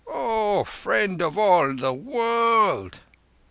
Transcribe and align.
"O 0.07 0.63
Friend 0.63 1.21
of 1.21 1.37
all 1.37 1.75
the 1.75 1.93
World!" 1.93 3.01